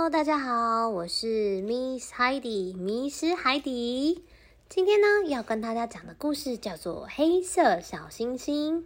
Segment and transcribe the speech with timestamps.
[0.00, 4.24] Hello，大家好，我是 Miss Heidi，迷失海底。
[4.66, 8.84] 今天呢，要跟大家讲的故事叫做《黑色小星星》。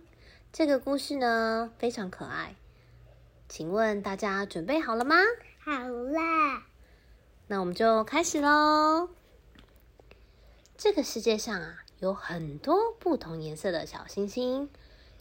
[0.53, 2.56] 这个故事呢，非常可爱。
[3.48, 5.14] 请问大家准备好了吗？
[5.61, 6.64] 好啦，
[7.46, 9.08] 那我们就开始喽。
[10.76, 14.68] 这个世界上啊，有很多不同颜色的小星星，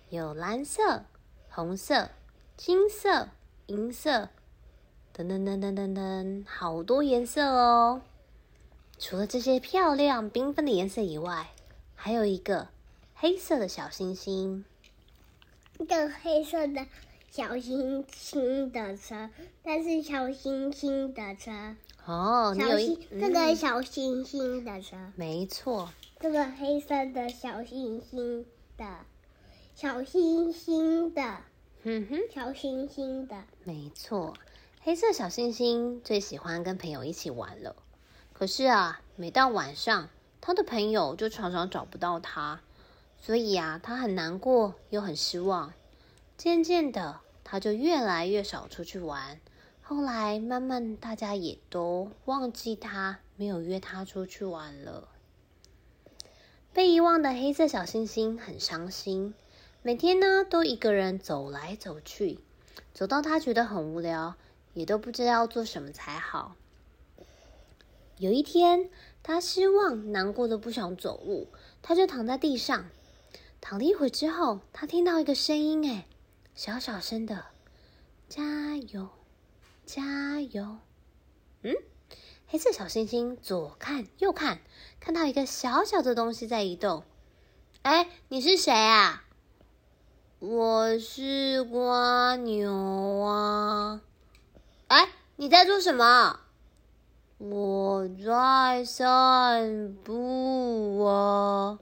[0.10, 1.04] 有蓝色、
[1.52, 2.10] 红色、
[2.58, 3.30] 金色、
[3.68, 4.30] 银色。
[5.16, 8.02] 噔噔噔噔噔噔，好多颜色哦！
[8.98, 11.52] 除了这些漂亮缤纷的颜色以外，
[11.94, 12.70] 还有一个
[13.14, 14.66] 黑色的小星星。
[15.78, 16.88] 一个黑色的
[17.30, 19.30] 小星星的车，
[19.62, 21.76] 但是小星星的车。
[22.08, 24.98] 哦，你有一这个小星星的车。
[25.16, 25.90] 没错。
[26.20, 28.98] 这个黑色的小星星的，
[29.76, 31.38] 小星星的，
[31.84, 34.34] 嗯哼，小星星的，没错。
[34.86, 37.78] 黑色小星星最喜欢跟朋友一起玩了，
[38.34, 40.10] 可是啊，每到晚上，
[40.42, 42.60] 他的朋友就常常找不到他，
[43.18, 45.72] 所以啊，他很难过又很失望。
[46.36, 49.40] 渐渐的，他就越来越少出去玩。
[49.82, 55.08] 后来，慢慢大家也都忘记他，没有约他出去玩了。
[56.74, 59.34] 被遗忘的黑色小星星很伤心，
[59.82, 62.40] 每天呢都一个人走来走去，
[62.94, 64.36] 走到他觉得很无聊。
[64.74, 66.56] 也都不知道要做什么才好。
[68.18, 68.90] 有一天，
[69.24, 71.48] 他失望、难过的不想走路，
[71.82, 72.90] 他就躺在地上。
[73.60, 76.06] 躺了一会之后，他听到一个声音，哎，
[76.54, 77.46] 小小声的
[78.30, 79.10] ：“加油，
[79.86, 80.78] 加油。”
[81.64, 81.74] 嗯，
[82.48, 84.60] 黑色小星星左看右看，
[85.00, 87.04] 看到一个小小的东西在移动。
[87.84, 89.24] 哎，你是谁啊？
[90.40, 93.53] 我是蜗牛啊。
[95.36, 96.42] 你在做什么？
[97.40, 101.80] 我在散步啊！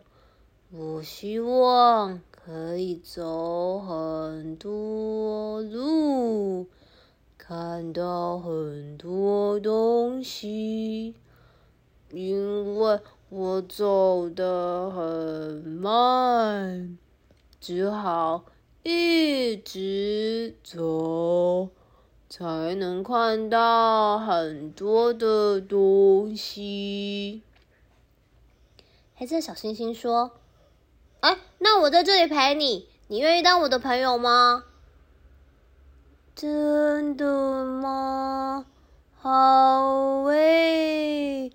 [0.72, 6.70] 我希望可以走很多路，
[7.38, 11.14] 看到很多东西，
[12.10, 16.98] 因为我走得很慢，
[17.60, 18.46] 只好
[18.84, 21.70] 一直走。
[22.34, 27.42] 才能看到很多的东西。
[29.16, 30.32] 黑色小星星说
[31.20, 34.64] ：“哎，那我在这里陪你，你愿意当我的朋友吗
[36.34, 38.66] ？”“真的吗
[39.20, 41.52] ？”“好诶，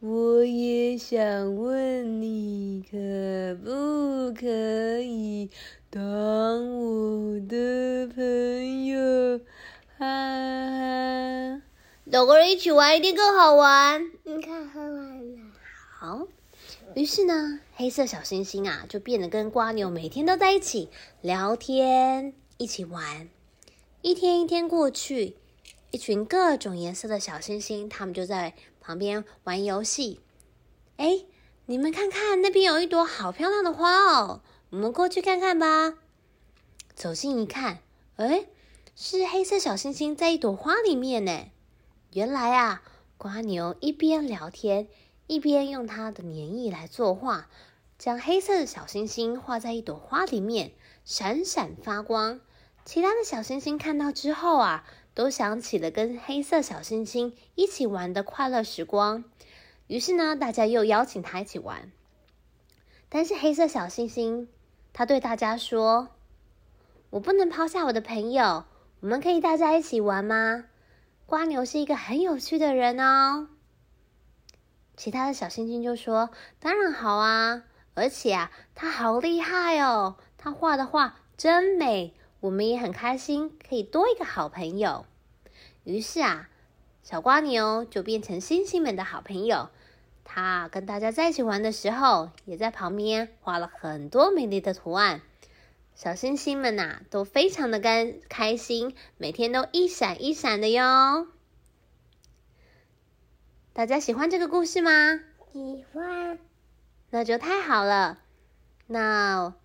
[0.00, 2.98] 我也想问你，可
[3.64, 5.48] 不可以
[5.88, 5.98] 当
[6.76, 7.97] 我的？”
[9.98, 11.60] 哈哈，
[12.04, 14.12] 两个人一起玩一定更好玩。
[14.22, 15.50] 你看，喝完了。
[15.98, 16.28] 好，
[16.94, 20.88] 于是呢，黑色小星星啊，就变得跟瓜牛每天都在一起
[21.20, 23.28] 聊天，一起玩。
[24.00, 25.34] 一天一天过去，
[25.90, 30.20] 一群各种颜色的小星星，他们就在旁边玩游戏。
[30.96, 31.24] 哎，
[31.66, 35.94] 你们看看，那边有一朵好漂亮的花哦，我们过去看看吧。
[36.94, 37.80] 走近一看，
[38.14, 38.46] 哎。
[39.00, 41.46] 是黑色小星星在一朵花里面呢。
[42.12, 42.82] 原来啊，
[43.16, 44.88] 瓜牛一边聊天，
[45.28, 47.48] 一边用它的粘液来作画，
[47.96, 50.72] 将黑色的小星星画在一朵花里面，
[51.04, 52.40] 闪闪发光。
[52.84, 54.84] 其他的小星星看到之后啊，
[55.14, 59.22] 都想起了跟黑色小星星一起玩的快乐时光。
[59.86, 61.92] 于是呢，大家又邀请他一起玩。
[63.08, 64.48] 但是黑色小星星，
[64.92, 66.08] 他对大家说
[67.10, 68.64] ：“我不能抛下我的朋友。”
[69.00, 70.64] 我们可以大家一起玩吗？
[71.24, 73.48] 瓜牛是一个很有趣的人哦。
[74.96, 77.62] 其他的小星星就说：“当然好啊，
[77.94, 85.06] 而且啊，他好厉害哦，他画的画真美，我们也很开心，可以多一个好朋友。”
[85.84, 86.48] 于是啊，
[87.04, 89.68] 小瓜牛就变成星星们的好朋友。
[90.24, 95.22] 他跟大家在一起玩的时候，也在旁边画了很多美丽的图案。
[95.98, 101.26] 小星星们呐、都非常的开开心，每天都一闪一闪的哟。
[103.72, 105.18] 大家喜欢这个故事吗？
[105.52, 106.38] 喜欢。
[107.10, 108.20] 那就太好了。
[108.86, 109.56] 那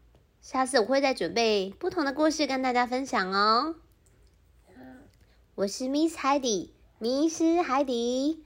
[0.41, 3.75] 下次我会再准备不同的故事跟大家分享哦。
[5.53, 8.43] 我是 Miss 海底迷失海底。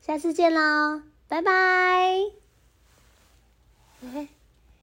[0.00, 2.18] 下次见喽，拜拜。